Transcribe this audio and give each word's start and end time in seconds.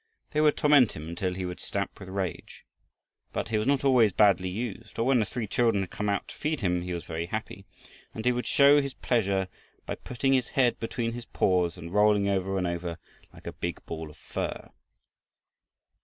They 0.31 0.41
would 0.41 0.57
torment 0.57 0.93
him 0.93 1.07
until 1.09 1.35
he 1.35 1.45
would 1.45 1.59
stamp 1.59 1.99
with 1.99 2.09
rage. 2.09 2.65
But 3.33 3.49
he 3.49 3.59
was 3.59 3.67
not 3.67 3.85
always 3.85 4.11
badly 4.11 4.49
used, 4.49 4.95
for 4.95 5.03
when 5.03 5.19
the 5.19 5.25
three 5.25 5.45
children 5.45 5.81
would 5.81 5.91
come 5.91 6.09
out 6.09 6.29
to 6.29 6.35
feed 6.35 6.61
him, 6.61 6.81
he 6.81 6.91
was 6.91 7.03
very 7.05 7.27
happy, 7.27 7.67
and 8.15 8.25
he 8.25 8.31
would 8.31 8.47
show 8.47 8.81
his 8.81 8.95
pleasure 8.95 9.47
by 9.85 9.93
putting 9.93 10.33
his 10.33 10.47
head 10.47 10.79
between 10.79 11.11
his 11.13 11.25
paws 11.25 11.77
and 11.77 11.93
rolling 11.93 12.27
over 12.27 12.57
and 12.57 12.65
over 12.65 12.97
like 13.31 13.45
a 13.45 13.53
big 13.53 13.79
ball 13.85 14.09
of 14.09 14.17
fur. 14.17 14.71